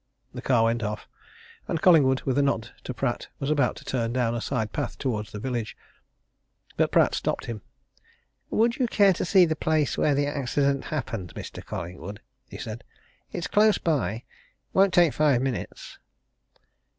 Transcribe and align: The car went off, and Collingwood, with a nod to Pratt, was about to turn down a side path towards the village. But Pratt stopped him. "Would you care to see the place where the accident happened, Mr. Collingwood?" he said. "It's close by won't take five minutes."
The 0.33 0.41
car 0.41 0.63
went 0.63 0.81
off, 0.81 1.07
and 1.67 1.79
Collingwood, 1.79 2.23
with 2.23 2.35
a 2.39 2.41
nod 2.41 2.71
to 2.85 2.91
Pratt, 2.91 3.27
was 3.39 3.51
about 3.51 3.75
to 3.75 3.85
turn 3.85 4.11
down 4.11 4.33
a 4.33 4.41
side 4.41 4.73
path 4.73 4.97
towards 4.97 5.31
the 5.31 5.37
village. 5.37 5.77
But 6.75 6.91
Pratt 6.91 7.13
stopped 7.13 7.45
him. 7.45 7.61
"Would 8.49 8.77
you 8.77 8.87
care 8.87 9.13
to 9.13 9.23
see 9.23 9.45
the 9.45 9.55
place 9.55 9.99
where 9.99 10.15
the 10.15 10.25
accident 10.25 10.85
happened, 10.85 11.35
Mr. 11.35 11.63
Collingwood?" 11.63 12.19
he 12.49 12.57
said. 12.57 12.83
"It's 13.31 13.45
close 13.45 13.77
by 13.77 14.23
won't 14.73 14.91
take 14.95 15.13
five 15.13 15.39
minutes." 15.43 15.99